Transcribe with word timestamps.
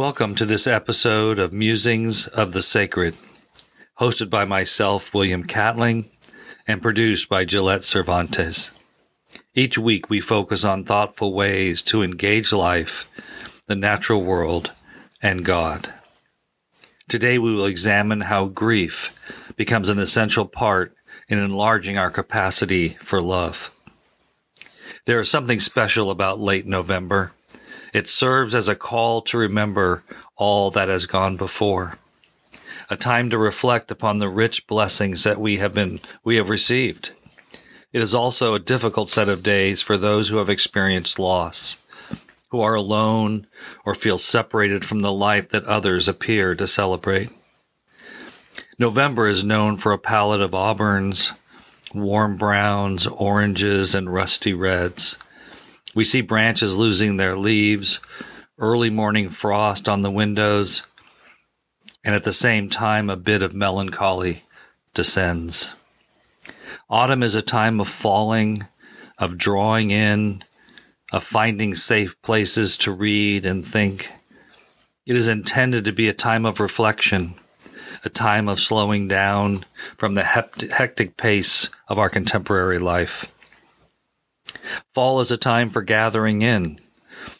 Welcome 0.00 0.34
to 0.36 0.46
this 0.46 0.66
episode 0.66 1.38
of 1.38 1.52
Musings 1.52 2.26
of 2.26 2.54
the 2.54 2.62
Sacred, 2.62 3.18
hosted 3.98 4.30
by 4.30 4.46
myself, 4.46 5.12
William 5.12 5.44
Catling, 5.44 6.08
and 6.66 6.80
produced 6.80 7.28
by 7.28 7.44
Gillette 7.44 7.84
Cervantes. 7.84 8.70
Each 9.54 9.76
week 9.76 10.08
we 10.08 10.22
focus 10.22 10.64
on 10.64 10.84
thoughtful 10.84 11.34
ways 11.34 11.82
to 11.82 12.02
engage 12.02 12.50
life, 12.50 13.10
the 13.66 13.76
natural 13.76 14.22
world, 14.22 14.70
and 15.20 15.44
God. 15.44 15.92
Today 17.06 17.36
we 17.38 17.54
will 17.54 17.66
examine 17.66 18.22
how 18.22 18.46
grief 18.46 19.14
becomes 19.54 19.90
an 19.90 19.98
essential 19.98 20.46
part 20.46 20.94
in 21.28 21.38
enlarging 21.38 21.98
our 21.98 22.10
capacity 22.10 22.96
for 23.02 23.20
love. 23.20 23.70
There 25.04 25.20
is 25.20 25.28
something 25.28 25.60
special 25.60 26.10
about 26.10 26.40
late 26.40 26.66
November. 26.66 27.32
It 27.92 28.08
serves 28.08 28.54
as 28.54 28.68
a 28.68 28.76
call 28.76 29.22
to 29.22 29.38
remember 29.38 30.04
all 30.36 30.70
that 30.70 30.88
has 30.88 31.06
gone 31.06 31.36
before, 31.36 31.98
a 32.88 32.96
time 32.96 33.30
to 33.30 33.38
reflect 33.38 33.90
upon 33.90 34.18
the 34.18 34.28
rich 34.28 34.66
blessings 34.66 35.24
that 35.24 35.40
we 35.40 35.58
have 35.58 35.74
been 35.74 36.00
we 36.24 36.36
have 36.36 36.48
received. 36.48 37.12
It 37.92 38.00
is 38.02 38.14
also 38.14 38.54
a 38.54 38.60
difficult 38.60 39.10
set 39.10 39.28
of 39.28 39.42
days 39.42 39.82
for 39.82 39.96
those 39.96 40.28
who 40.28 40.38
have 40.38 40.48
experienced 40.48 41.18
loss, 41.18 41.76
who 42.50 42.60
are 42.60 42.74
alone 42.74 43.48
or 43.84 43.94
feel 43.94 44.18
separated 44.18 44.84
from 44.84 45.00
the 45.00 45.12
life 45.12 45.48
that 45.48 45.64
others 45.64 46.06
appear 46.06 46.54
to 46.54 46.68
celebrate. 46.68 47.30
November 48.78 49.28
is 49.28 49.44
known 49.44 49.76
for 49.76 49.92
a 49.92 49.98
palette 49.98 50.40
of 50.40 50.52
auburns, 50.52 51.32
warm 51.92 52.36
browns, 52.36 53.06
oranges, 53.06 53.94
and 53.94 54.12
rusty 54.12 54.54
reds. 54.54 55.16
We 55.94 56.04
see 56.04 56.20
branches 56.20 56.76
losing 56.76 57.16
their 57.16 57.36
leaves, 57.36 57.98
early 58.58 58.90
morning 58.90 59.28
frost 59.28 59.88
on 59.88 60.02
the 60.02 60.10
windows, 60.10 60.84
and 62.04 62.14
at 62.14 62.24
the 62.24 62.32
same 62.32 62.70
time, 62.70 63.10
a 63.10 63.16
bit 63.16 63.42
of 63.42 63.54
melancholy 63.54 64.44
descends. 64.94 65.74
Autumn 66.88 67.22
is 67.22 67.34
a 67.34 67.42
time 67.42 67.80
of 67.80 67.88
falling, 67.88 68.66
of 69.18 69.36
drawing 69.36 69.90
in, 69.90 70.44
of 71.12 71.24
finding 71.24 71.74
safe 71.74 72.20
places 72.22 72.76
to 72.78 72.92
read 72.92 73.44
and 73.44 73.66
think. 73.66 74.10
It 75.06 75.16
is 75.16 75.28
intended 75.28 75.84
to 75.86 75.92
be 75.92 76.08
a 76.08 76.14
time 76.14 76.46
of 76.46 76.60
reflection, 76.60 77.34
a 78.04 78.08
time 78.08 78.48
of 78.48 78.60
slowing 78.60 79.08
down 79.08 79.64
from 79.98 80.14
the 80.14 80.22
hectic 80.24 81.16
pace 81.16 81.68
of 81.88 81.98
our 81.98 82.08
contemporary 82.08 82.78
life. 82.78 83.34
Fall 84.94 85.20
is 85.20 85.30
a 85.30 85.36
time 85.36 85.70
for 85.70 85.82
gathering 85.82 86.42
in, 86.42 86.80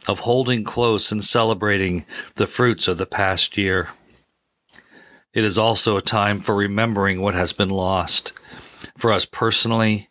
of 0.09 0.21
holding 0.21 0.65
close 0.65 1.13
and 1.13 1.25
celebrating 1.25 2.05
the 2.37 2.47
fruits 2.47 2.89
of 2.89 2.99
the 2.99 3.07
past 3.07 3.57
year. 3.57 3.91
It 5.33 5.45
is 5.45 5.59
also 5.59 5.97
a 5.97 6.03
time 6.03 6.41
for 6.41 6.55
remembering 6.55 7.21
what 7.21 7.35
has 7.35 7.53
been 7.53 7.71
lost 7.71 8.33
for 8.97 9.13
us 9.13 9.25
personally, 9.25 10.09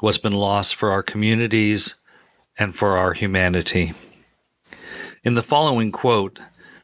what's 0.00 0.18
been 0.18 0.32
lost 0.32 0.74
for 0.74 0.90
our 0.90 1.02
communities, 1.02 1.96
and 2.58 2.74
for 2.74 2.96
our 2.96 3.14
humanity. 3.14 3.92
In 5.24 5.34
the 5.34 5.42
following 5.42 5.90
quote, 5.90 6.38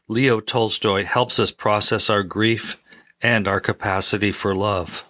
Leo 0.07 0.39
Tolstoy 0.39 1.05
helps 1.05 1.39
us 1.39 1.51
process 1.51 2.09
our 2.09 2.23
grief 2.23 2.81
and 3.21 3.47
our 3.47 3.59
capacity 3.59 4.31
for 4.31 4.53
love. 4.53 5.07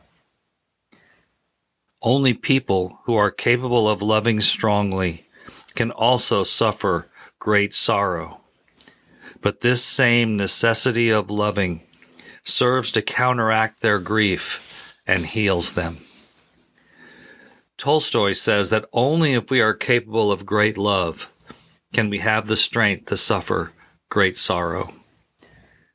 Only 2.03 2.33
people 2.33 2.99
who 3.03 3.15
are 3.15 3.29
capable 3.29 3.87
of 3.87 4.01
loving 4.01 4.41
strongly 4.41 5.27
can 5.75 5.91
also 5.91 6.41
suffer 6.41 7.07
great 7.37 7.75
sorrow. 7.75 8.41
But 9.39 9.61
this 9.61 9.83
same 9.83 10.35
necessity 10.35 11.09
of 11.09 11.29
loving 11.29 11.83
serves 12.43 12.91
to 12.91 13.03
counteract 13.03 13.81
their 13.81 13.99
grief 13.99 14.97
and 15.05 15.27
heals 15.27 15.73
them. 15.73 15.97
Tolstoy 17.77 18.33
says 18.33 18.71
that 18.71 18.85
only 18.93 19.33
if 19.33 19.51
we 19.51 19.61
are 19.61 19.73
capable 19.73 20.31
of 20.31 20.45
great 20.45 20.77
love 20.77 21.31
can 21.93 22.09
we 22.09 22.19
have 22.19 22.47
the 22.47 22.57
strength 22.57 23.05
to 23.07 23.17
suffer 23.17 23.73
great 24.09 24.37
sorrow. 24.39 24.93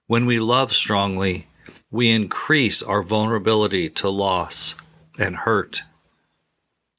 When 0.07 0.25
we 0.27 0.39
love 0.39 0.73
strongly, 0.73 1.49
we 1.91 2.11
increase 2.11 2.81
our 2.81 3.03
vulnerability 3.03 3.89
to 3.91 4.09
loss 4.09 4.77
and 5.19 5.35
hurt 5.37 5.83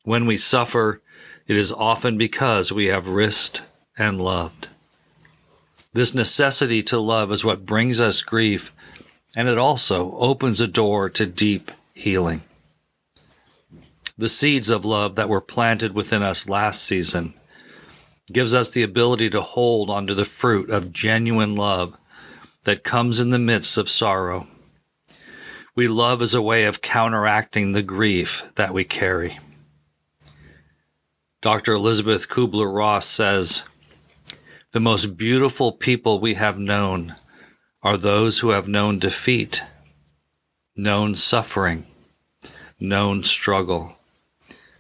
when 0.08 0.26
we 0.26 0.38
suffer, 0.38 1.02
it 1.48 1.58
is 1.58 1.74
often 1.74 2.18
because 2.18 2.72
we 2.72 2.86
have 2.86 3.10
risked 3.10 3.62
and 3.98 4.22
loved. 4.22 4.70
This 5.92 6.14
necessity 6.14 6.82
to 6.84 6.98
love 6.98 7.30
is 7.30 7.44
what 7.44 7.66
brings 7.66 8.00
us 8.00 8.22
grief, 8.22 8.74
and 9.36 9.50
it 9.50 9.58
also 9.58 10.14
opens 10.14 10.62
a 10.62 10.68
door 10.68 11.10
to 11.10 11.26
deep 11.26 11.74
healing. 11.94 12.42
The 14.18 14.30
seeds 14.30 14.72
of 14.72 14.86
love 14.86 15.16
that 15.16 15.28
were 15.28 15.42
planted 15.42 15.94
within 15.94 16.24
us 16.24 16.48
last 16.48 16.86
season 16.86 17.34
gives 18.32 18.56
us 18.56 18.70
the 18.70 18.84
ability 18.84 19.30
to 19.32 19.42
hold 19.42 19.90
onto 19.90 20.14
the 20.14 20.24
fruit 20.24 20.70
of 20.70 20.94
genuine 20.94 21.58
love 21.58 21.98
that 22.64 22.86
comes 22.86 23.20
in 23.20 23.30
the 23.30 23.40
midst 23.40 23.78
of 23.78 23.90
sorrow. 23.90 24.48
We 25.76 25.90
love 25.90 26.22
as 26.22 26.34
a 26.34 26.42
way 26.42 26.64
of 26.64 26.82
counteracting 26.82 27.74
the 27.74 27.84
grief 27.84 28.44
that 28.56 28.74
we 28.74 28.86
carry. 28.86 29.40
Dr. 31.42 31.74
Elizabeth 31.74 32.28
Kubler 32.28 32.74
Ross 32.74 33.06
says, 33.06 33.64
The 34.72 34.80
most 34.80 35.18
beautiful 35.18 35.72
people 35.72 36.20
we 36.20 36.34
have 36.34 36.58
known 36.58 37.16
are 37.84 37.96
those 37.96 38.40
who 38.40 38.50
have 38.50 38.68
known 38.68 38.98
defeat, 38.98 39.62
known 40.76 41.14
suffering, 41.14 41.86
known 42.80 43.24
struggle, 43.24 43.98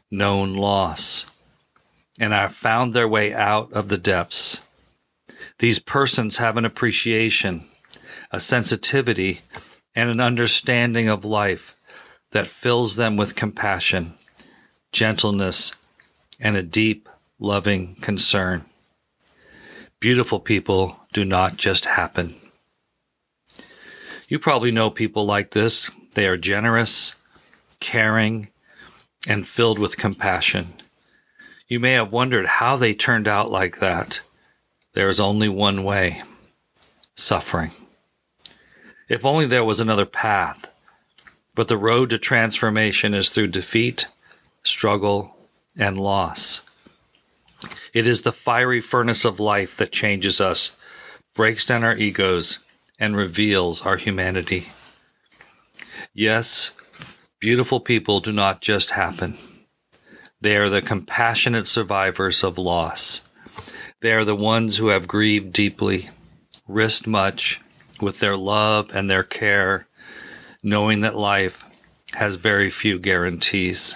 known 0.09 0.56
loss, 0.56 1.28
and 2.19 2.34
have 2.34 2.56
found 2.56 2.94
their 2.94 3.07
way 3.07 3.31
out 3.34 3.72
of 3.72 3.89
the 3.89 3.97
depths. 3.97 4.62
These 5.59 5.78
persons 5.78 6.38
have 6.38 6.57
an 6.57 6.66
appreciation, 6.66 7.66
a 8.31 8.39
sensitivity, 8.39 9.41
and 9.95 10.09
an 10.09 10.19
understanding 10.19 11.07
of 11.07 11.24
life 11.24 11.75
that 12.31 12.47
fills 12.47 12.95
them 12.95 13.16
with 13.16 13.35
compassion, 13.35 14.16
gentleness, 14.91 15.72
and 16.39 16.55
a 16.55 16.63
deep, 16.63 17.09
loving 17.39 17.95
concern. 17.95 18.65
Beautiful 19.99 20.39
people 20.39 20.99
do 21.13 21.25
not 21.25 21.57
just 21.57 21.85
happen. 21.85 22.35
You 24.27 24.39
probably 24.39 24.71
know 24.71 24.89
people 24.89 25.25
like 25.25 25.51
this. 25.51 25.89
They 26.15 26.27
are 26.27 26.37
generous, 26.37 27.15
caring, 27.79 28.49
and 29.27 29.47
filled 29.47 29.79
with 29.79 29.97
compassion. 29.97 30.73
You 31.67 31.79
may 31.79 31.93
have 31.93 32.11
wondered 32.11 32.45
how 32.45 32.75
they 32.75 32.93
turned 32.93 33.27
out 33.27 33.51
like 33.51 33.79
that. 33.79 34.21
There 34.93 35.09
is 35.09 35.19
only 35.19 35.49
one 35.49 35.83
way 35.83 36.21
suffering. 37.15 37.71
If 39.09 39.25
only 39.25 39.45
there 39.45 39.63
was 39.63 39.79
another 39.79 40.05
path. 40.05 40.71
But 41.55 41.69
the 41.69 41.77
road 41.77 42.09
to 42.11 42.17
transformation 42.17 43.13
is 43.13 43.29
through 43.29 43.47
defeat, 43.47 44.07
struggle, 44.63 45.36
and 45.77 45.99
loss. 45.99 46.61
It 47.93 48.05
is 48.05 48.21
the 48.21 48.31
fiery 48.31 48.81
furnace 48.81 49.25
of 49.25 49.39
life 49.39 49.77
that 49.77 49.91
changes 49.91 50.41
us, 50.41 50.71
breaks 51.33 51.65
down 51.65 51.83
our 51.83 51.95
egos, 51.95 52.59
and 52.99 53.15
reveals 53.15 53.81
our 53.83 53.97
humanity. 53.97 54.67
Yes, 56.13 56.71
beautiful 57.39 57.79
people 57.79 58.19
do 58.19 58.31
not 58.31 58.61
just 58.61 58.91
happen. 58.91 59.38
They 60.41 60.57
are 60.57 60.69
the 60.69 60.81
compassionate 60.81 61.67
survivors 61.67 62.44
of 62.44 62.57
loss. 62.57 63.21
They 64.01 64.11
are 64.13 64.25
the 64.25 64.35
ones 64.35 64.77
who 64.77 64.88
have 64.89 65.07
grieved 65.07 65.53
deeply, 65.53 66.09
risked 66.67 67.07
much 67.07 67.61
with 68.00 68.19
their 68.19 68.38
love 68.38 68.91
and 68.94 69.09
their 69.09 69.24
care, 69.24 69.88
knowing 70.62 71.01
that 71.01 71.18
life 71.18 71.63
has 72.13 72.35
very 72.35 72.69
few 72.69 73.00
guarantees. 73.00 73.95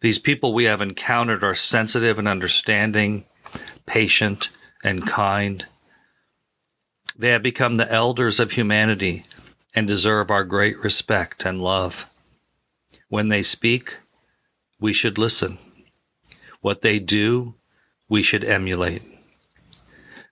These 0.00 0.18
people 0.18 0.52
we 0.52 0.64
have 0.64 0.80
encountered 0.80 1.42
are 1.44 1.54
sensitive 1.54 2.18
and 2.18 2.28
understanding, 2.28 3.24
patient 3.86 4.48
and 4.82 5.06
kind. 5.06 5.66
They 7.16 7.30
have 7.30 7.42
become 7.42 7.76
the 7.76 7.90
elders 7.90 8.40
of 8.40 8.52
humanity 8.52 9.24
and 9.74 9.86
deserve 9.86 10.30
our 10.30 10.44
great 10.44 10.78
respect 10.78 11.44
and 11.44 11.62
love. 11.62 12.10
When 13.08 13.28
they 13.28 13.42
speak, 13.42 13.98
we 14.80 14.92
should 14.92 15.18
listen. 15.18 15.58
What 16.60 16.82
they 16.82 16.98
do, 16.98 17.54
we 18.08 18.22
should 18.22 18.44
emulate. 18.44 19.02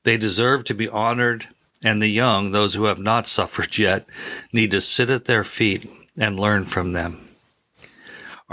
They 0.05 0.17
deserve 0.17 0.65
to 0.65 0.75
be 0.75 0.89
honored, 0.89 1.49
and 1.85 2.01
the 2.01 2.09
young, 2.09 2.51
those 2.51 2.75
who 2.75 2.85
have 2.85 2.99
not 2.99 3.29
suffered 3.29 3.79
yet, 3.79 4.07
need 4.53 4.71
to 4.73 4.81
sit 4.81 5.11
at 5.11 5.27
their 5.27 5.45
feet 5.45 5.89
and 6.19 6.39
learn 6.39 6.65
from 6.65 6.93
them. 6.93 7.22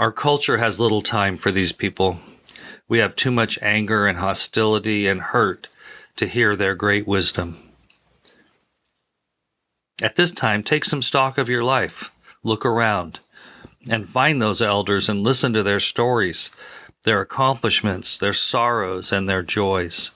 Our 0.00 0.12
culture 0.12 0.56
has 0.56 0.80
little 0.80 1.02
time 1.02 1.36
for 1.36 1.52
these 1.52 1.72
people. 1.72 2.20
We 2.88 3.00
have 3.00 3.14
too 3.14 3.30
much 3.30 3.58
anger 3.60 4.06
and 4.06 4.16
hostility 4.16 5.06
and 5.06 5.20
hurt 5.20 5.68
to 6.16 6.26
hear 6.26 6.56
their 6.56 6.74
great 6.74 7.06
wisdom. 7.06 7.58
At 10.00 10.16
this 10.16 10.32
time, 10.32 10.62
take 10.62 10.86
some 10.86 11.02
stock 11.02 11.36
of 11.36 11.50
your 11.50 11.62
life, 11.62 12.10
look 12.42 12.64
around, 12.64 13.20
and 13.90 14.08
find 14.08 14.40
those 14.40 14.62
elders 14.62 15.10
and 15.10 15.22
listen 15.22 15.52
to 15.52 15.62
their 15.62 15.80
stories, 15.80 16.48
their 17.02 17.20
accomplishments, 17.20 18.16
their 18.16 18.32
sorrows, 18.32 19.12
and 19.12 19.28
their 19.28 19.42
joys. 19.42 20.12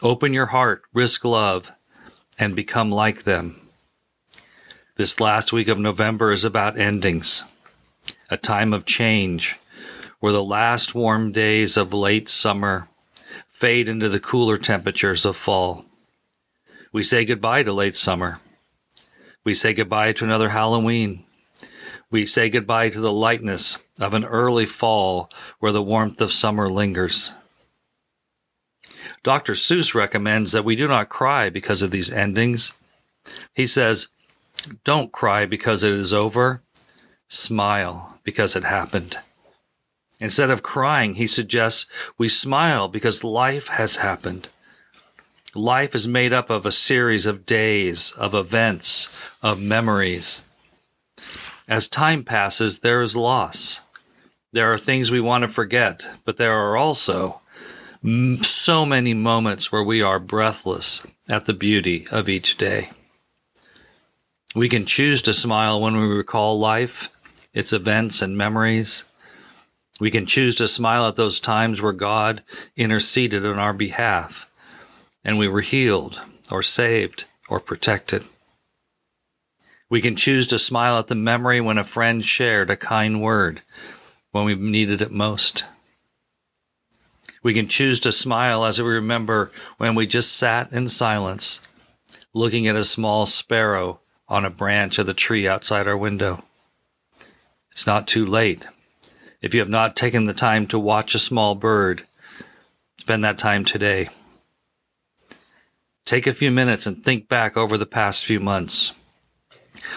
Open 0.00 0.32
your 0.32 0.46
heart, 0.46 0.82
risk 0.92 1.24
love, 1.24 1.72
and 2.38 2.54
become 2.54 2.92
like 2.92 3.24
them. 3.24 3.68
This 4.94 5.18
last 5.18 5.52
week 5.52 5.66
of 5.66 5.76
November 5.76 6.30
is 6.30 6.44
about 6.44 6.78
endings, 6.78 7.42
a 8.30 8.36
time 8.36 8.72
of 8.72 8.84
change 8.84 9.56
where 10.20 10.32
the 10.32 10.42
last 10.42 10.94
warm 10.94 11.32
days 11.32 11.76
of 11.76 11.92
late 11.92 12.28
summer 12.28 12.88
fade 13.46 13.88
into 13.88 14.08
the 14.08 14.20
cooler 14.20 14.58
temperatures 14.58 15.24
of 15.24 15.36
fall. 15.36 15.84
We 16.92 17.02
say 17.02 17.24
goodbye 17.24 17.62
to 17.62 17.72
late 17.72 17.96
summer. 17.96 18.40
We 19.44 19.54
say 19.54 19.74
goodbye 19.74 20.12
to 20.12 20.24
another 20.24 20.48
Halloween. 20.50 21.24
We 22.10 22.26
say 22.26 22.50
goodbye 22.50 22.90
to 22.90 23.00
the 23.00 23.12
lightness 23.12 23.78
of 24.00 24.14
an 24.14 24.24
early 24.24 24.66
fall 24.66 25.30
where 25.58 25.72
the 25.72 25.82
warmth 25.82 26.20
of 26.20 26.32
summer 26.32 26.68
lingers. 26.68 27.32
Dr. 29.22 29.54
Seuss 29.54 29.94
recommends 29.94 30.52
that 30.52 30.64
we 30.64 30.76
do 30.76 30.86
not 30.86 31.08
cry 31.08 31.50
because 31.50 31.82
of 31.82 31.90
these 31.90 32.10
endings. 32.10 32.72
He 33.54 33.66
says, 33.66 34.08
Don't 34.84 35.12
cry 35.12 35.46
because 35.46 35.82
it 35.82 35.92
is 35.92 36.12
over, 36.12 36.62
smile 37.28 38.18
because 38.24 38.56
it 38.56 38.64
happened. 38.64 39.16
Instead 40.20 40.50
of 40.50 40.62
crying, 40.62 41.14
he 41.14 41.26
suggests 41.26 41.86
we 42.16 42.28
smile 42.28 42.88
because 42.88 43.22
life 43.22 43.68
has 43.68 43.96
happened. 43.96 44.48
Life 45.54 45.94
is 45.94 46.08
made 46.08 46.32
up 46.32 46.50
of 46.50 46.66
a 46.66 46.72
series 46.72 47.26
of 47.26 47.46
days, 47.46 48.12
of 48.12 48.34
events, 48.34 49.08
of 49.42 49.62
memories. 49.62 50.42
As 51.68 51.88
time 51.88 52.24
passes, 52.24 52.80
there 52.80 53.02
is 53.02 53.16
loss. 53.16 53.80
There 54.52 54.72
are 54.72 54.78
things 54.78 55.10
we 55.10 55.20
want 55.20 55.42
to 55.42 55.48
forget, 55.48 56.06
but 56.24 56.36
there 56.36 56.52
are 56.52 56.76
also 56.76 57.40
so 58.42 58.86
many 58.86 59.14
moments 59.14 59.72
where 59.72 59.82
we 59.82 60.00
are 60.00 60.20
breathless 60.20 61.06
at 61.28 61.46
the 61.46 61.52
beauty 61.52 62.06
of 62.10 62.28
each 62.28 62.56
day. 62.56 62.90
We 64.54 64.68
can 64.68 64.86
choose 64.86 65.20
to 65.22 65.34
smile 65.34 65.80
when 65.80 65.96
we 65.96 66.06
recall 66.06 66.58
life, 66.58 67.10
its 67.56 67.72
events 67.72 68.20
and 68.20 68.36
memories. 68.36 69.02
We 69.98 70.10
can 70.10 70.26
choose 70.26 70.54
to 70.56 70.68
smile 70.68 71.08
at 71.08 71.16
those 71.16 71.40
times 71.40 71.80
where 71.80 71.92
God 71.92 72.42
interceded 72.76 73.46
on 73.46 73.58
our 73.58 73.72
behalf 73.72 74.50
and 75.24 75.38
we 75.38 75.48
were 75.48 75.62
healed 75.62 76.20
or 76.50 76.62
saved 76.62 77.24
or 77.48 77.58
protected. 77.58 78.24
We 79.88 80.02
can 80.02 80.16
choose 80.16 80.46
to 80.48 80.58
smile 80.58 80.98
at 80.98 81.08
the 81.08 81.14
memory 81.14 81.62
when 81.62 81.78
a 81.78 81.84
friend 81.84 82.22
shared 82.22 82.68
a 82.68 82.76
kind 82.76 83.22
word 83.22 83.62
when 84.32 84.44
we 84.44 84.54
needed 84.54 85.00
it 85.00 85.10
most. 85.10 85.64
We 87.42 87.54
can 87.54 87.68
choose 87.68 88.00
to 88.00 88.12
smile 88.12 88.66
as 88.66 88.82
we 88.82 88.88
remember 88.88 89.50
when 89.78 89.94
we 89.94 90.06
just 90.06 90.36
sat 90.36 90.70
in 90.72 90.88
silence, 90.88 91.60
looking 92.34 92.68
at 92.68 92.76
a 92.76 92.84
small 92.84 93.24
sparrow 93.24 94.00
on 94.28 94.44
a 94.44 94.50
branch 94.50 94.98
of 94.98 95.06
the 95.06 95.14
tree 95.14 95.48
outside 95.48 95.88
our 95.88 95.96
window. 95.96 96.44
It's 97.76 97.86
not 97.86 98.08
too 98.08 98.24
late. 98.24 98.64
If 99.42 99.52
you 99.52 99.60
have 99.60 99.68
not 99.68 99.96
taken 99.96 100.24
the 100.24 100.32
time 100.32 100.66
to 100.68 100.78
watch 100.78 101.14
a 101.14 101.18
small 101.18 101.54
bird, 101.54 102.06
spend 102.96 103.22
that 103.22 103.38
time 103.38 103.66
today. 103.66 104.08
Take 106.06 106.26
a 106.26 106.32
few 106.32 106.50
minutes 106.50 106.86
and 106.86 107.04
think 107.04 107.28
back 107.28 107.54
over 107.54 107.76
the 107.76 107.84
past 107.84 108.24
few 108.24 108.40
months. 108.40 108.94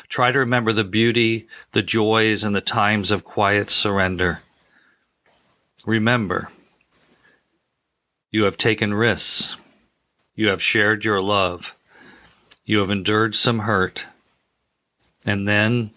Try 0.09 0.33
to 0.33 0.39
remember 0.39 0.73
the 0.73 0.83
beauty, 0.83 1.47
the 1.71 1.81
joys, 1.81 2.43
and 2.43 2.53
the 2.53 2.59
times 2.59 3.11
of 3.11 3.23
quiet 3.23 3.69
surrender. 3.71 4.41
Remember, 5.85 6.51
you 8.29 8.43
have 8.43 8.57
taken 8.57 8.93
risks. 8.93 9.55
You 10.35 10.49
have 10.49 10.61
shared 10.61 11.05
your 11.05 11.21
love. 11.21 11.77
You 12.65 12.79
have 12.79 12.89
endured 12.89 13.37
some 13.37 13.59
hurt. 13.59 14.03
And 15.25 15.47
then, 15.47 15.91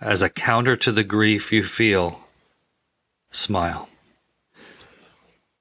as 0.00 0.22
a 0.22 0.28
counter 0.28 0.76
to 0.76 0.92
the 0.92 1.04
grief 1.04 1.52
you 1.52 1.64
feel, 1.64 2.20
smile. 3.30 3.88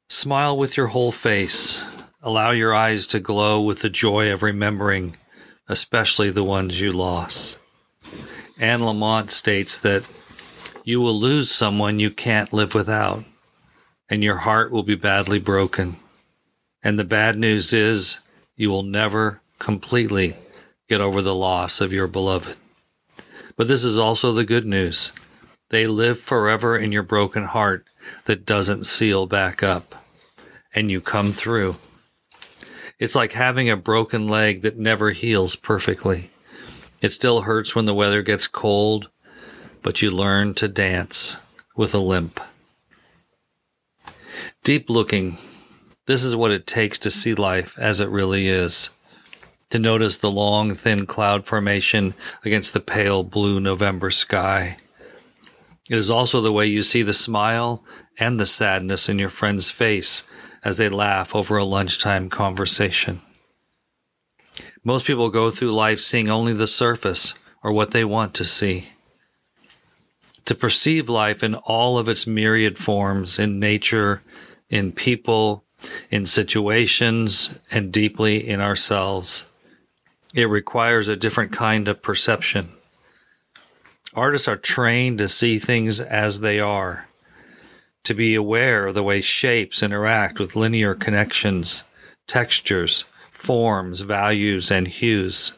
Smile 0.10 0.58
with 0.58 0.78
your 0.78 0.88
whole 0.88 1.12
face. 1.12 1.84
Allow 2.22 2.52
your 2.52 2.74
eyes 2.74 3.08
to 3.08 3.20
glow 3.20 3.62
with 3.62 3.82
the 3.82 3.90
joy 3.90 4.32
of 4.32 4.44
remembering, 4.44 5.18
especially 5.68 6.30
the 6.30 6.44
ones 6.44 6.80
you 6.80 6.92
lost. 6.92 7.58
Anne 8.60 8.82
Lamott 8.82 9.30
states 9.30 9.80
that 9.80 10.04
you 10.84 11.02
will 11.02 11.20
lose 11.20 11.52
someone 11.52 12.00
you 12.00 12.12
can't 12.12 12.54
live 12.54 12.74
without 12.74 13.26
and 14.10 14.24
your 14.24 14.38
heart 14.38 14.72
will 14.72 14.84
be 14.84 14.96
badly 14.96 15.40
broken. 15.40 15.98
And 16.84 17.00
the 17.00 17.04
bad 17.04 17.38
news 17.38 17.74
is 17.74 18.20
you 18.56 18.70
will 18.70 18.84
never 18.84 19.42
completely 19.60 20.36
get 20.88 21.02
over 21.02 21.22
the 21.22 21.36
loss 21.36 21.82
of 21.82 21.92
your 21.92 22.08
beloved. 22.08 22.58
But 23.58 23.68
this 23.68 23.84
is 23.84 23.98
also 23.98 24.32
the 24.32 24.46
good 24.46 24.66
news. 24.66 25.12
They 25.70 25.88
live 25.88 26.20
forever 26.20 26.78
in 26.78 26.92
your 26.92 27.04
broken 27.04 27.46
heart 27.46 27.86
that 28.26 28.46
doesn't 28.46 28.86
seal 28.86 29.26
back 29.26 29.64
up, 29.64 29.96
and 30.74 30.92
you 30.92 31.02
come 31.02 31.32
through. 31.32 31.78
It's 33.00 33.16
like 33.16 33.34
having 33.34 33.70
a 33.70 33.76
broken 33.76 34.28
leg 34.28 34.62
that 34.62 34.78
never 34.78 35.12
heals 35.12 35.56
perfectly. 35.56 36.30
It 37.02 37.10
still 37.10 37.42
hurts 37.42 37.76
when 37.76 37.86
the 37.86 37.94
weather 37.94 38.22
gets 38.22 38.48
cold, 38.48 39.10
but 39.82 40.02
you 40.02 40.12
learn 40.12 40.54
to 40.56 40.68
dance 40.68 41.38
with 41.76 41.94
a 41.94 42.00
limp. 42.00 42.40
Deep 44.64 44.90
looking. 44.90 45.38
This 46.06 46.24
is 46.24 46.36
what 46.36 46.52
it 46.52 46.68
takes 46.68 46.98
to 47.00 47.12
see 47.12 47.34
life 47.34 47.78
as 47.78 48.00
it 48.00 48.10
really 48.10 48.48
is. 48.48 48.90
To 49.72 49.80
notice 49.80 50.18
the 50.18 50.32
long, 50.32 50.76
thin 50.76 51.06
cloud 51.06 51.46
formation 51.46 52.14
against 52.44 52.74
the 52.74 52.80
pale 52.80 53.24
blue 53.24 53.60
November 53.60 54.12
sky. 54.12 54.78
It 55.90 55.98
is 55.98 56.10
also 56.10 56.42
the 56.42 56.54
way 56.54 56.66
you 56.66 56.82
see 56.82 57.02
the 57.02 57.14
smile 57.14 57.84
and 58.18 58.40
the 58.40 58.46
sadness 58.46 59.10
in 59.10 59.20
your 59.20 59.30
friend's 59.30 59.70
face 59.70 60.24
as 60.64 60.78
they 60.78 60.90
laugh 60.90 61.36
over 61.36 61.58
a 61.58 61.64
lunchtime 61.64 62.30
conversation. 62.30 63.22
Most 64.84 65.06
people 65.06 65.30
go 65.30 65.52
through 65.52 65.74
life 65.74 66.00
seeing 66.00 66.30
only 66.30 66.54
the 66.54 66.68
surface 66.68 67.34
or 67.64 67.72
what 67.72 67.92
they 67.92 68.06
want 68.06 68.34
to 68.36 68.46
see. 68.46 68.90
To 70.46 70.56
perceive 70.56 71.10
life 71.10 71.44
in 71.44 71.56
all 71.56 71.98
of 71.98 72.08
its 72.08 72.28
myriad 72.28 72.78
forms 72.78 73.40
in 73.40 73.60
nature, 73.60 74.22
in 74.70 74.92
people, 74.92 75.66
in 76.12 76.28
situations, 76.28 77.60
and 77.72 77.92
deeply 77.92 78.48
in 78.48 78.62
ourselves. 78.62 79.46
It 80.36 80.50
requires 80.50 81.08
a 81.08 81.16
different 81.16 81.54
kind 81.54 81.88
of 81.88 82.02
perception. 82.02 82.74
Artists 84.14 84.50
are 84.50 84.58
trained 84.58 85.18
to 85.20 85.30
see 85.30 85.60
things 85.60 86.02
as 86.02 86.42
they 86.42 86.60
are, 86.60 87.08
to 88.04 88.14
be 88.14 88.36
aware 88.36 88.86
of 88.86 88.96
the 88.96 89.04
way 89.04 89.22
shapes 89.22 89.82
interact 89.82 90.38
with 90.38 90.58
linear 90.58 90.94
connections, 90.94 91.86
textures, 92.28 93.06
forms, 93.32 94.02
values, 94.02 94.72
and 94.72 94.90
hues. 94.90 95.54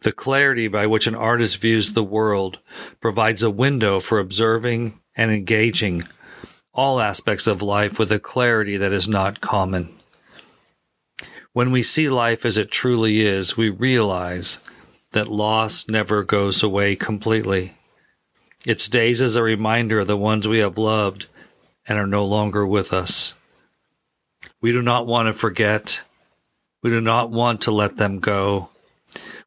The 0.00 0.10
clarity 0.10 0.66
by 0.66 0.88
which 0.88 1.06
an 1.06 1.14
artist 1.14 1.58
views 1.58 1.92
the 1.92 2.02
world 2.02 2.58
provides 3.00 3.44
a 3.44 3.50
window 3.50 4.00
for 4.00 4.18
observing 4.18 4.98
and 5.14 5.30
engaging 5.30 6.02
all 6.74 7.00
aspects 7.00 7.46
of 7.46 7.62
life 7.62 7.96
with 7.96 8.10
a 8.10 8.18
clarity 8.18 8.76
that 8.76 8.92
is 8.92 9.06
not 9.06 9.40
common. 9.40 10.01
When 11.52 11.70
we 11.70 11.82
see 11.82 12.08
life 12.08 12.44
as 12.44 12.56
it 12.56 12.70
truly 12.70 13.20
is, 13.20 13.56
we 13.56 13.68
realize 13.68 14.58
that 15.12 15.28
loss 15.28 15.86
never 15.88 16.24
goes 16.24 16.62
away 16.62 16.96
completely. 16.96 17.74
Its 18.66 18.88
days 18.88 19.20
as 19.20 19.36
a 19.36 19.42
reminder 19.42 20.00
of 20.00 20.06
the 20.06 20.16
ones 20.16 20.48
we 20.48 20.58
have 20.58 20.78
loved 20.78 21.26
and 21.86 21.98
are 21.98 22.06
no 22.06 22.24
longer 22.24 22.66
with 22.66 22.92
us. 22.92 23.34
We 24.60 24.72
do 24.72 24.80
not 24.80 25.06
want 25.06 25.26
to 25.26 25.34
forget. 25.34 26.02
We 26.82 26.90
do 26.90 27.00
not 27.00 27.30
want 27.30 27.60
to 27.62 27.70
let 27.70 27.96
them 27.96 28.20
go. 28.20 28.70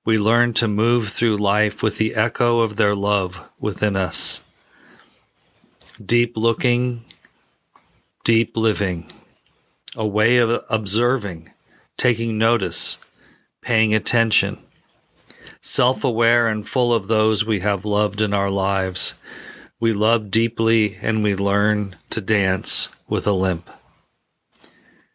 We 0.03 0.17
learn 0.17 0.53
to 0.55 0.67
move 0.67 1.09
through 1.09 1.37
life 1.37 1.81
with 1.81 1.97
the 1.97 2.13
echo 2.15 2.59
of 2.59 2.75
their 2.75 2.93
love 2.93 3.49
within 3.59 3.95
us. 3.95 4.41
Deep 6.05 6.37
looking 6.37 7.05
deep 8.25 8.57
living, 8.57 9.05
a 9.95 10.05
way 10.05 10.37
of 10.37 10.65
observing, 10.67 11.51
taking 11.97 12.37
notice, 12.37 12.97
paying 13.61 13.93
attention, 13.93 14.57
self 15.61 16.03
aware 16.03 16.47
and 16.47 16.67
full 16.67 16.93
of 16.93 17.07
those 17.07 17.45
we 17.45 17.59
have 17.61 17.85
loved 17.85 18.21
in 18.21 18.33
our 18.33 18.49
lives. 18.49 19.13
We 19.79 19.93
love 19.93 20.31
deeply 20.31 20.97
and 21.01 21.23
we 21.23 21.35
learn 21.35 21.95
to 22.11 22.21
dance 22.21 22.89
with 23.07 23.27
a 23.27 23.33
limp. 23.33 23.69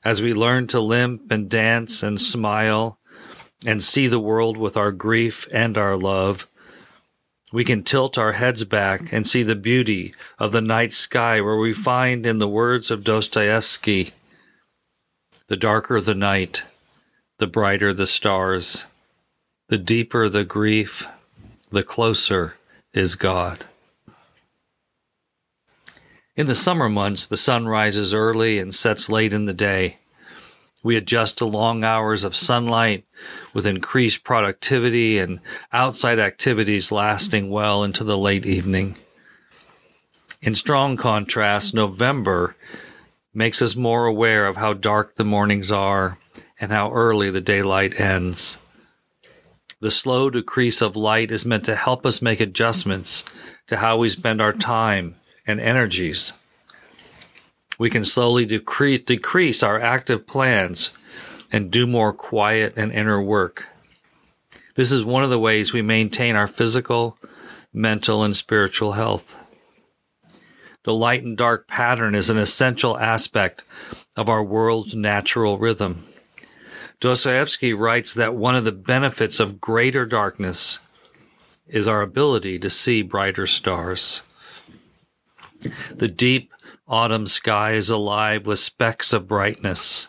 As 0.05 0.23
we 0.23 0.33
learn 0.33 0.67
to 0.69 0.81
limp 0.81 1.31
and 1.31 1.49
dance 1.49 2.03
and 2.03 2.21
smile, 2.21 3.01
and 3.67 3.83
see 3.83 4.07
the 4.07 4.21
world 4.21 4.57
with 4.57 4.77
our 4.77 4.93
grief 4.93 5.47
and 5.53 5.77
our 5.77 5.97
love. 5.97 6.49
We 7.53 7.65
can 7.65 7.83
tilt 7.83 8.17
our 8.17 8.33
heads 8.33 8.65
back 8.65 9.13
and 9.13 9.27
see 9.27 9.43
the 9.43 9.57
beauty 9.57 10.15
of 10.39 10.53
the 10.53 10.61
night 10.61 10.93
sky, 10.93 11.41
where 11.41 11.57
we 11.57 11.73
find, 11.73 12.25
in 12.25 12.39
the 12.39 12.49
words 12.49 12.91
of 12.91 13.05
Dostoevsky, 13.05 14.13
the 15.49 15.57
darker 15.57 16.01
the 16.01 16.15
night, 16.15 16.63
the 17.41 17.47
brighter 17.47 17.95
the 17.95 18.07
stars, 18.07 18.85
the 19.69 19.79
deeper 19.79 20.29
the 20.29 20.45
grief, 20.45 21.09
the 21.71 21.83
closer 21.83 22.55
is 22.93 23.15
God. 23.15 23.65
In 26.37 26.47
the 26.47 26.55
summer 26.55 26.91
months, 26.91 27.27
the 27.27 27.39
sun 27.39 27.67
rises 27.67 28.13
early 28.13 28.59
and 28.59 28.75
sets 28.75 29.09
late 29.09 29.33
in 29.33 29.47
the 29.47 29.55
day. 29.55 29.97
We 30.83 30.97
adjust 30.97 31.39
to 31.39 31.47
long 31.47 31.83
hours 31.83 32.25
of 32.25 32.37
sunlight 32.37 33.07
with 33.55 33.67
increased 33.67 34.23
productivity 34.23 35.17
and 35.17 35.41
outside 35.73 36.19
activities 36.19 36.93
lasting 36.93 37.49
well 37.49 37.83
into 37.83 38.05
the 38.05 38.19
late 38.19 38.45
evening. 38.45 38.97
In 40.43 40.55
strong 40.55 40.99
contrast, 40.99 41.73
November 41.73 42.55
makes 43.33 43.63
us 43.63 43.77
more 43.77 44.05
aware 44.05 44.47
of 44.47 44.57
how 44.57 44.75
dark 44.75 45.15
the 45.15 45.25
mornings 45.25 45.73
are 45.73 46.19
and 46.61 46.71
how 46.71 46.93
early 46.93 47.31
the 47.31 47.41
daylight 47.41 47.99
ends. 47.99 48.59
The 49.81 49.91
slow 49.91 50.31
decrease 50.31 50.83
of 50.83 50.95
light 50.95 51.33
is 51.33 51.47
meant 51.47 51.65
to 51.65 51.75
help 51.75 52.05
us 52.05 52.21
make 52.21 52.41
adjustments 52.41 53.25
to 53.67 53.79
how 53.79 53.97
we 53.97 54.09
spend 54.09 54.43
our 54.43 54.53
time 54.53 55.17
and 55.47 55.59
energies 55.59 56.33
we 57.81 57.89
can 57.89 58.05
slowly 58.05 58.45
decrease, 58.45 59.05
decrease 59.07 59.63
our 59.63 59.81
active 59.81 60.27
plans 60.27 60.91
and 61.51 61.71
do 61.71 61.87
more 61.87 62.13
quiet 62.13 62.75
and 62.77 62.93
inner 62.93 63.23
work. 63.23 63.69
This 64.75 64.93
is 64.93 65.03
one 65.03 65.25
of 65.25 65.31
the 65.31 65.39
ways 65.39 65.73
we 65.73 65.81
maintain 65.81 66.37
our 66.37 66.47
physical, 66.47 67.17
mental, 67.73 68.23
and 68.23 68.37
spiritual 68.37 68.93
health. 68.93 69.43
The 70.83 70.93
light 70.93 71.23
and 71.23 71.39
dark 71.39 71.69
pattern 71.69 72.15
is 72.15 72.29
an 72.29 72.37
essential 72.37 72.99
aspect 72.99 73.65
of 74.15 74.29
our 74.29 74.45
world's 74.45 74.95
natural 74.95 75.57
rhythm. 75.57 76.05
Dostoevsky 77.01 77.73
writes 77.73 78.13
that 78.15 78.35
one 78.35 78.55
of 78.55 78.65
the 78.65 78.73
benefits 78.73 79.41
of 79.41 79.61
greater 79.61 80.05
darkness 80.05 80.79
is 81.67 81.89
our 81.89 82.03
ability 82.03 82.59
to 82.59 82.69
see 82.69 83.01
brighter 83.01 83.47
stars. 83.47 84.23
The 85.91 86.09
deep, 86.09 86.53
Autumn 86.87 87.27
sky 87.29 87.73
is 87.73 87.89
alive 87.89 88.47
with 88.47 88.59
specks 88.59 89.13
of 89.13 89.29
brightness. 89.29 90.09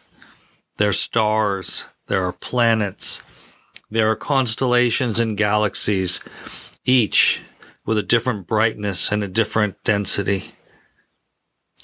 There 0.77 0.89
are 0.89 0.93
stars, 0.93 1.85
there 2.07 2.25
are 2.25 2.33
planets, 2.33 3.21
there 3.91 4.09
are 4.09 4.15
constellations 4.15 5.19
and 5.19 5.37
galaxies, 5.37 6.21
each 6.83 7.41
with 7.85 7.99
a 7.99 8.03
different 8.03 8.47
brightness 8.47 9.11
and 9.11 9.23
a 9.23 9.27
different 9.27 9.83
density. 9.83 10.53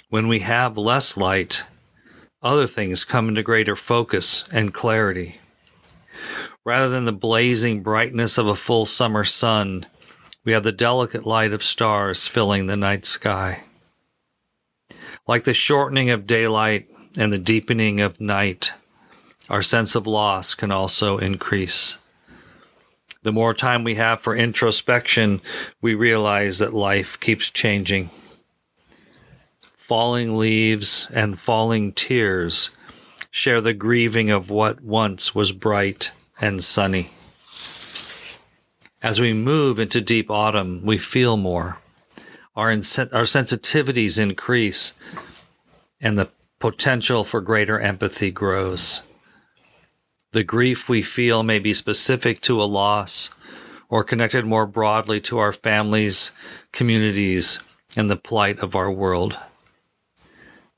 When 0.10 0.28
we 0.28 0.40
have 0.40 0.80
less 0.80 1.16
light, 1.16 1.64
other 2.42 2.68
things 2.68 3.04
come 3.04 3.30
into 3.30 3.44
greater 3.44 3.76
focus 3.76 4.44
and 4.52 4.74
clarity. 4.74 5.40
Rather 6.64 6.90
than 6.90 7.06
the 7.06 7.14
blazing 7.14 7.82
brightness 7.82 8.38
of 8.38 8.48
a 8.48 8.56
full 8.56 8.86
summer 8.86 9.24
sun, 9.24 9.86
we 10.44 10.52
have 10.52 10.64
the 10.64 10.72
delicate 10.72 11.26
light 11.26 11.52
of 11.52 11.64
stars 11.64 12.28
filling 12.28 12.66
the 12.66 12.78
night 12.78 13.06
sky. 13.06 13.64
Like 15.28 15.44
the 15.44 15.54
shortening 15.54 16.10
of 16.10 16.28
daylight 16.28 16.88
and 17.18 17.34
the 17.34 17.38
deepening 17.38 18.00
of 18.00 18.22
night, 18.22 18.72
our 19.50 19.62
sense 19.62 19.96
of 19.96 20.08
loss 20.08 20.56
can 20.56 20.72
also 20.72 21.18
increase. 21.18 21.98
The 23.24 23.32
more 23.32 23.54
time 23.54 23.84
we 23.84 23.96
have 23.96 24.22
for 24.22 24.36
introspection, 24.36 25.42
we 25.82 25.96
realize 25.96 26.60
that 26.60 26.74
life 26.74 27.20
keeps 27.20 27.50
changing. 27.50 28.10
Falling 29.88 30.38
leaves 30.38 31.08
and 31.14 31.40
falling 31.40 31.94
tears 31.94 32.72
share 33.32 33.62
the 33.62 33.74
grieving 33.74 34.30
of 34.30 34.50
what 34.50 34.82
once 34.82 35.34
was 35.34 35.54
bright 35.54 36.12
and 36.42 36.62
sunny. 36.62 37.10
As 39.02 39.22
we 39.22 39.32
move 39.32 39.80
into 39.80 40.02
deep 40.02 40.30
autumn, 40.30 40.82
we 40.84 40.98
feel 40.98 41.38
more 41.38 41.80
our, 42.54 42.70
our 42.70 43.24
sensitivities 43.24 44.20
increase 44.20 44.92
and 46.02 46.20
the 46.20 46.32
potential 46.60 47.24
for 47.24 47.40
greater 47.40 47.80
empathy 47.80 48.30
grows. 48.30 49.00
The 50.34 50.44
grief 50.44 50.90
we 50.90 51.02
feel 51.02 51.44
may 51.44 51.60
be 51.60 51.74
specific 51.74 52.42
to 52.42 52.62
a 52.62 52.66
loss 52.66 53.30
or 53.88 54.04
connected 54.04 54.46
more 54.46 54.66
broadly 54.66 55.22
to 55.22 55.38
our 55.38 55.54
families, 55.54 56.34
communities, 56.74 57.60
and 57.96 58.10
the 58.10 58.18
plight 58.18 58.60
of 58.60 58.76
our 58.76 58.92
world. 58.92 59.38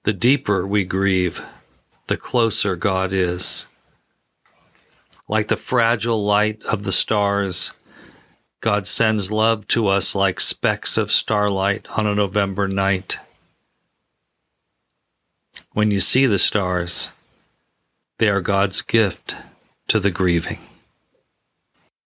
The 0.04 0.14
deeper 0.14 0.66
we 0.66 0.86
grieve, 0.86 1.44
the 2.08 2.16
closer 2.16 2.78
God 2.78 3.12
is. 3.12 3.66
Like 5.28 5.50
the 5.50 5.58
fragile 5.58 6.24
light 6.24 6.64
of 6.64 6.84
the 6.84 6.94
stars, 6.94 7.72
God 8.62 8.88
sends 8.88 9.30
love 9.30 9.68
to 9.70 9.88
us 9.88 10.16
like 10.16 10.40
specks 10.40 10.98
of 10.98 11.12
starlight 11.12 11.86
on 11.98 12.08
a 12.08 12.16
November 12.16 12.68
night. 12.68 13.18
When 15.74 15.92
you 15.92 16.00
see 16.00 16.26
the 16.26 16.40
stars, 16.40 17.12
they 18.20 18.30
are 18.30 18.42
God's 18.42 18.82
gift 18.82 19.36
to 19.90 20.00
the 20.00 20.12
grieving. 20.12 20.60